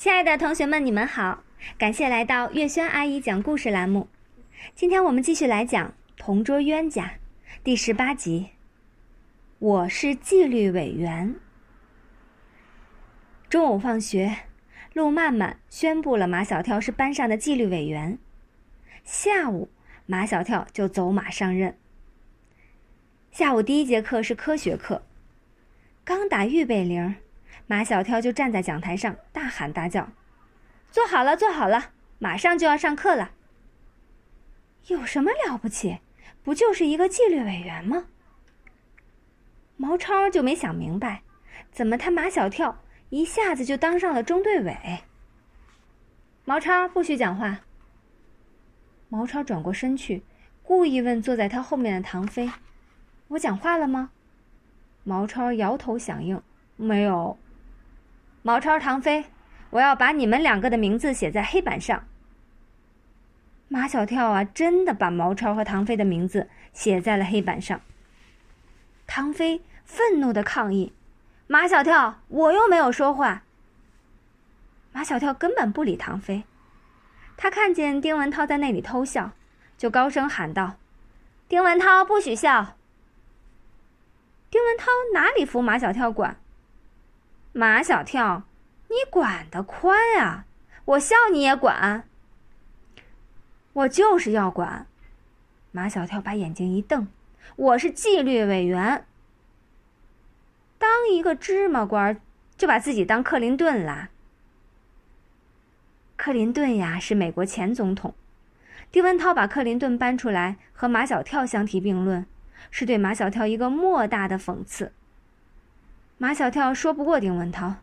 [0.00, 1.44] 亲爱的同学们，你们好！
[1.76, 4.08] 感谢来到月轩阿姨讲故事栏目。
[4.74, 7.04] 今天我们继续来讲《同桌冤家》
[7.62, 8.48] 第十八集。
[9.58, 11.34] 我是纪律委员。
[13.50, 14.34] 中午放学，
[14.94, 18.18] 陆曼曼宣布了马小跳是班上的纪律委员。
[19.04, 19.68] 下午，
[20.06, 21.76] 马小跳就走马上任。
[23.30, 25.02] 下午第一节课是科学课，
[26.02, 27.16] 刚打预备铃。
[27.70, 30.08] 马小跳就站在讲台上大喊大叫
[30.90, 33.30] ：“坐好了，坐好了，马上就要上课了。”
[34.90, 36.00] 有什么了不起？
[36.42, 38.06] 不就是一个纪律委员吗？
[39.76, 41.22] 毛超就没想明白，
[41.70, 44.76] 怎么他马小跳一下子就当上了中队委？
[46.44, 47.60] 毛超不许讲话。
[49.08, 50.24] 毛超转过身去，
[50.64, 52.50] 故意问坐在他后面的唐飞
[53.28, 54.10] ：“我讲话了吗？”
[55.04, 56.42] 毛超摇头响应
[56.74, 57.38] ：“没有。”
[58.42, 59.26] 毛超、唐飞，
[59.70, 62.04] 我要把你们两个的名字写在黑板上。
[63.68, 67.80] 马小跳啊，真的把毛超和唐飞的名字写在了黑板上。
[69.06, 70.92] 唐飞愤怒的抗议
[71.46, 73.42] ：“马小跳，我又没有说话。”
[74.92, 76.44] 马小跳根本不理唐飞，
[77.36, 79.32] 他看见丁文涛在那里偷笑，
[79.76, 80.76] 就高声喊道
[81.46, 82.76] ：“丁文涛，不许笑！”
[84.50, 86.36] 丁文涛哪里服马小跳管？
[87.52, 88.44] 马小跳，
[88.88, 90.44] 你管得宽啊！
[90.84, 92.08] 我笑你也管，
[93.72, 94.86] 我就是要管。
[95.72, 97.08] 马小跳把眼睛一瞪
[97.56, 99.04] ：“我是纪律委员，
[100.78, 102.20] 当一个芝麻官
[102.56, 104.10] 就把自己当克林顿啦。”
[106.16, 108.14] 克林顿呀，是美国前总统。
[108.92, 112.26] 丁文涛把克林顿搬出来和马小跳相提并论，
[112.70, 114.92] 是对马小跳一个莫大的讽刺。
[116.22, 117.76] 马小跳说不过丁文涛，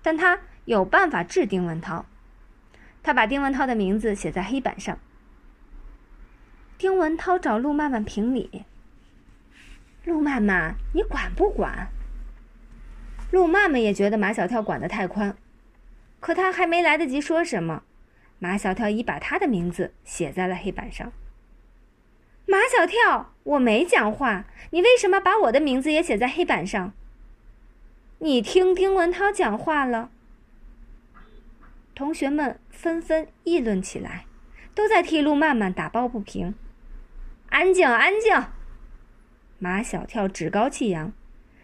[0.00, 2.06] 但他有办法治丁文涛。
[3.02, 4.96] 他把丁文涛的名字写在黑板上。
[6.78, 8.64] 丁文涛找陆曼曼评理。
[10.04, 11.88] 陆曼曼，你管不管？
[13.32, 15.36] 陆曼曼也觉得马小跳管得太宽，
[16.20, 17.82] 可他还没来得及说什么，
[18.38, 21.12] 马小跳已把他的名字写在了黑板上。
[22.46, 26.92] 马小跳，我没讲话，你为什么把我的名字也写在黑板上？
[28.22, 30.10] 你听丁文涛讲话了。
[31.94, 34.26] 同学们纷纷议论起来，
[34.74, 36.54] 都在替陆曼曼打抱不平。
[37.48, 38.48] 安静，安静！
[39.58, 41.14] 马小跳趾高气扬：“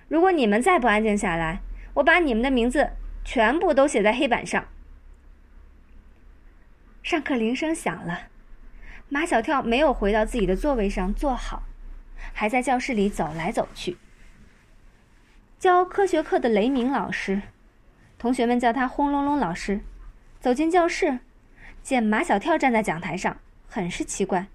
[0.08, 1.60] 如果你们再不安静下来，
[1.92, 2.92] 我把你们的名字
[3.22, 4.66] 全部都写在黑板上。”
[7.04, 8.28] 上课铃声响了，
[9.10, 11.64] 马小跳没有回到自己的座位上坐好，
[12.32, 13.98] 还在教室里走来走去。
[15.66, 17.42] 教科学课的雷鸣老师，
[18.20, 19.80] 同学们叫他“轰隆隆老师”。
[20.38, 21.18] 走进教室，
[21.82, 24.46] 见马小跳站在讲台上，很是奇怪：“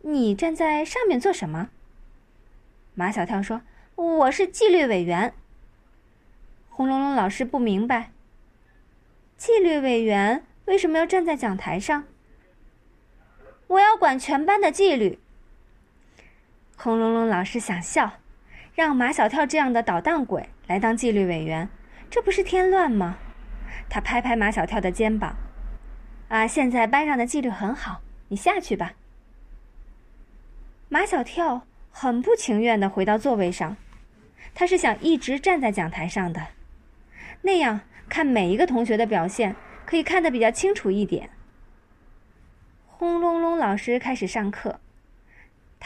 [0.00, 1.68] 你站在上面做什么？”
[2.96, 3.60] 马小跳说
[3.96, 5.34] ：“我是纪律委员。”
[6.72, 8.10] 轰隆隆老师不明白
[9.36, 12.04] ：“纪律委员为什么要站在讲台上
[13.68, 15.18] ？”“我要管全班的纪律。”
[16.78, 18.12] 轰隆隆老师想笑。
[18.74, 21.68] 让马小跳这样的捣蛋鬼来当纪律委员，
[22.10, 23.18] 这不是添乱吗？
[23.88, 25.36] 他拍拍马小跳的肩膀
[26.28, 28.94] ：“啊，现在班上的纪律很好，你下去吧。”
[30.90, 33.76] 马小跳很不情愿的回到座位上，
[34.54, 36.48] 他是想一直站在讲台上的，
[37.42, 39.54] 那样看每一个同学的表现
[39.86, 41.30] 可以看得比较清楚一点。
[42.88, 44.80] 轰隆隆，老师开始上课。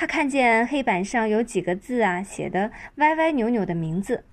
[0.00, 4.24] 他看见黑板上有几个字啊，写的歪歪扭扭的名字，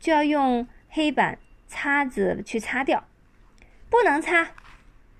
[0.00, 1.38] 就要用黑板
[1.68, 3.06] 擦子去擦掉，
[3.88, 4.48] 不能擦！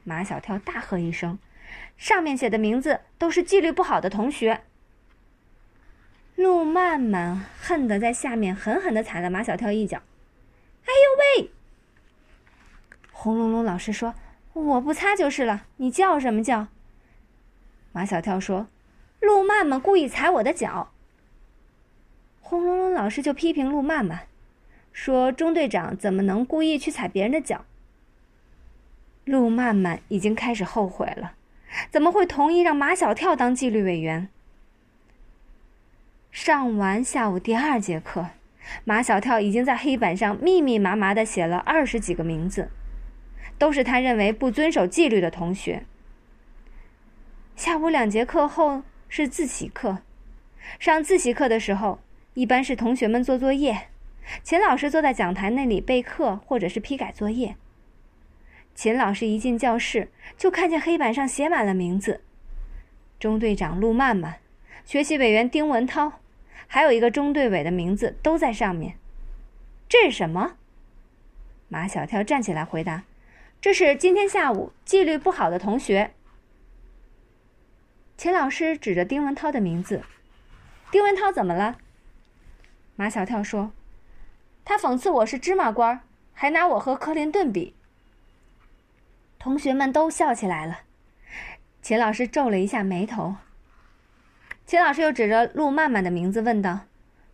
[0.02, 1.38] 马小跳大喝一声
[1.96, 4.62] ：“上面写的名字都是纪律不好的同学。”
[6.34, 10.02] 陆曼曼恨得在下面狠狠的踩了马小跳一脚。
[10.86, 11.50] “哎呦喂！”
[13.14, 14.16] 轰隆隆老师说
[14.54, 16.66] ：“我不擦就是了，你叫什么叫？”
[17.94, 18.66] 马小跳说。
[19.20, 20.90] 陆曼曼故意踩我的脚。
[22.40, 24.20] 轰隆隆老师就批评陆曼曼，
[24.92, 27.64] 说：“中队长怎么能故意去踩别人的脚？”
[29.26, 31.34] 陆曼曼已经开始后悔了，
[31.90, 34.28] 怎么会同意让马小跳当纪律委员？
[36.30, 38.28] 上完下午第二节课，
[38.84, 42.70] 马小跳已经在黑板上密密麻麻的写了二十几个名字，
[43.58, 45.84] 都是他认为不遵守纪律的同学。
[47.56, 48.84] 下午两节课后。
[49.08, 49.98] 是自习课，
[50.78, 51.98] 上自习课的时候，
[52.34, 53.88] 一般是同学们做作业，
[54.42, 57.56] 秦老师坐在讲台那里备课或者是批改作业。
[58.74, 62.20] 秦老师一进教室，就看见黑板上写满了名字：
[63.18, 64.36] 中队长陆曼曼、
[64.84, 66.20] 学习委员丁文涛，
[66.66, 68.94] 还有一个中队委的名字都在上面。
[69.88, 70.56] 这是什么？
[71.68, 73.04] 马小跳站起来回答
[73.60, 76.10] ：“这是今天下午纪律不好的同学。”
[78.18, 80.02] 秦老师指着丁文涛的名字
[80.90, 81.78] ：“丁文涛怎么了？”
[82.96, 83.70] 马小跳说
[84.66, 86.00] ：“他讽刺我是芝麻官，
[86.34, 87.76] 还拿我和克林顿比。”
[89.38, 90.80] 同学们都笑起来了。
[91.80, 93.36] 秦老师皱了一下眉头。
[94.66, 96.80] 秦老师又指着陆曼曼的名字问道：“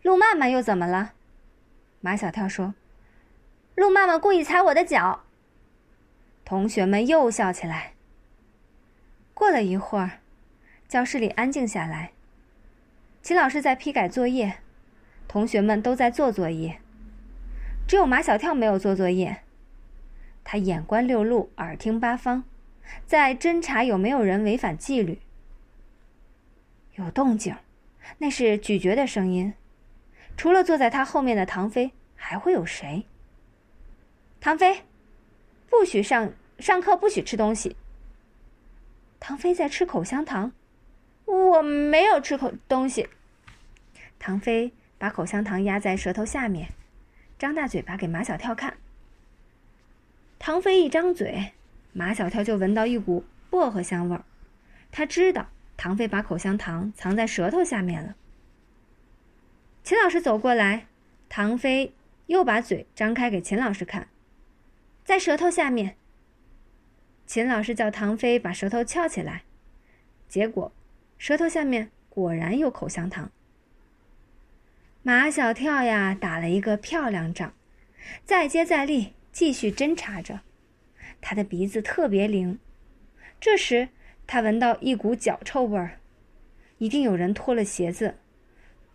[0.03, 1.13] 陆曼曼又怎么了？”
[1.99, 2.75] 马小跳说。
[3.73, 5.23] 陆曼曼故意踩我的脚。
[6.45, 7.93] 同学们又笑起来。
[9.33, 10.19] 过了一会儿，
[10.87, 12.11] 教室里安静下来。
[13.21, 14.59] 秦老师在批改作业，
[15.27, 16.79] 同学们都在做作业，
[17.87, 19.41] 只有马小跳没有做作业。
[20.43, 22.43] 他眼观六路，耳听八方，
[23.07, 25.19] 在侦查有没有人违反纪律。
[26.95, 27.55] 有动静，
[28.19, 29.55] 那是咀嚼的声音。
[30.37, 33.05] 除了坐在他后面的唐飞，还会有谁？
[34.39, 34.83] 唐飞，
[35.67, 37.75] 不许上上课，不许吃东西。
[39.19, 40.51] 唐飞在吃口香糖，
[41.25, 43.09] 我没有吃口东西。
[44.17, 46.69] 唐飞把口香糖压在舌头下面，
[47.37, 48.77] 张大嘴巴给马小跳看。
[50.39, 51.53] 唐飞一张嘴，
[51.93, 54.23] 马小跳就闻到一股薄荷香味儿，
[54.91, 58.15] 他知道唐飞把口香糖藏在舌头下面了。
[59.83, 60.87] 秦老师走过来，
[61.29, 61.93] 唐飞
[62.27, 64.07] 又把嘴张开给秦老师看。
[65.03, 65.95] 在舌头下面。
[67.27, 69.43] 秦老师叫唐飞把舌头翘起来，
[70.27, 70.71] 结果，
[71.25, 73.31] 舌头下面果然有口香糖。
[75.01, 77.51] 马小跳呀，打了一个漂亮仗，
[78.23, 80.41] 再接再厉，继续侦查着。
[81.21, 82.59] 他的鼻子特别灵，
[83.39, 83.89] 这时
[84.27, 85.97] 他闻到一股脚臭味儿，
[86.77, 88.17] 一定有人脱了鞋子，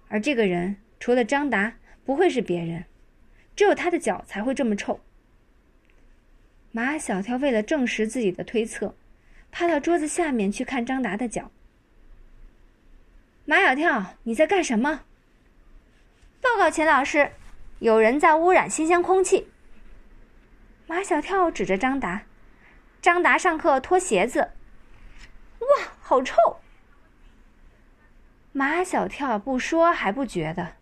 [0.06, 2.84] 而这个人除了张达，不会是别人，
[3.56, 5.00] 只有他的脚才会这么臭。
[6.70, 8.94] 马小跳为了证实自己的推测，
[9.50, 11.50] 趴到桌子下面去看张达的脚。
[13.50, 15.00] 马小跳，你在干什么？
[16.40, 17.32] 报告秦老师，
[17.80, 19.50] 有人在污染新鲜空气。
[20.86, 22.22] 马小跳指着张达，
[23.02, 24.52] 张达上课脱鞋子，
[25.58, 25.66] 哇，
[25.98, 26.36] 好臭！
[28.52, 30.76] 马小跳不说还不觉得，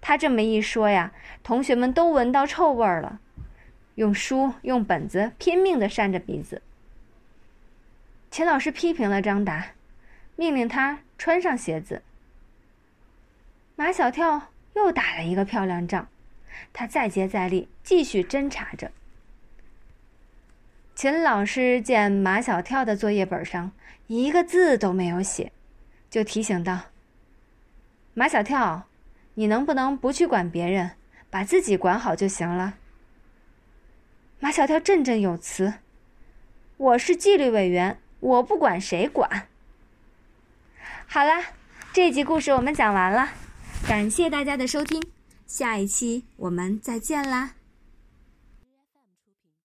[0.00, 1.12] 他这么一说呀，
[1.44, 3.20] 同学们都闻到臭味儿了。
[3.94, 6.62] 用书、用本子拼命的扇着鼻子。
[8.28, 9.68] 秦老师批评了张达，
[10.34, 12.02] 命令他穿上鞋子。
[13.78, 16.08] 马小跳又打了一个漂亮仗，
[16.72, 18.90] 他再接再厉，继续侦查着。
[20.96, 23.70] 秦老师见马小跳的作业本上
[24.08, 25.52] 一个字都没有写，
[26.10, 26.86] 就提醒道
[28.14, 28.88] ：“马小跳，
[29.34, 30.96] 你能不能不去管别人，
[31.30, 32.74] 把自己管好就行了？”
[34.40, 35.74] 马小跳振振有词
[36.78, 39.46] ：“我是纪律委员，我不管谁管。”
[41.06, 41.44] 好了，
[41.92, 43.28] 这集故事我们讲完了，
[43.86, 45.02] 感谢大家的收听，
[45.46, 47.57] 下一期我们再见啦。